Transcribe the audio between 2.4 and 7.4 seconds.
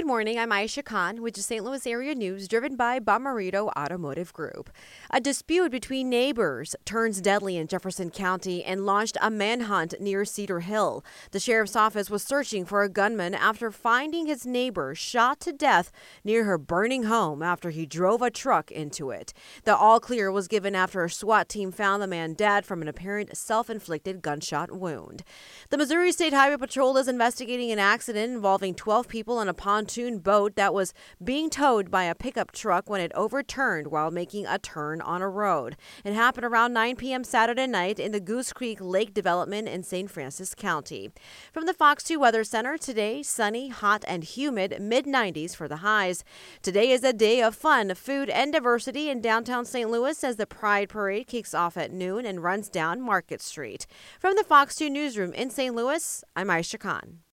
driven by Bomarito Automotive Group. A dispute between neighbors turns